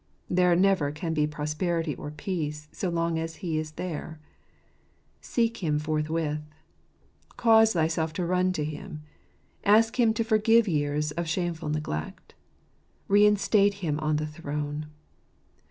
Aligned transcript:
There 0.31 0.55
never 0.55 0.91
can 0.91 1.13
be 1.13 1.27
prosperity 1.27 1.93
or 1.95 2.09
peace 2.09 2.67
so 2.71 2.89
long 2.89 3.19
as 3.19 3.35
He 3.45 3.59
is 3.59 3.73
there. 3.73 4.19
Seek 5.21 5.57
Him 5.57 5.77
forthwith. 5.77 6.41
Cause 7.37 7.73
thyself 7.73 8.11
to 8.13 8.25
run 8.25 8.51
to 8.53 8.65
Him. 8.65 9.03
Ask 9.63 9.99
Him 9.99 10.11
to 10.15 10.23
forgive 10.23 10.67
years 10.67 11.11
of 11.11 11.27
shameful 11.29 11.69
neglect. 11.69 12.33
Reinstate 13.07 13.75
Him 13.75 13.99
on 13.99 14.15
the 14.15 14.25
throne. 14.25 14.87